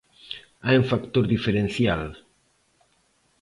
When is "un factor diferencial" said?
0.81-2.03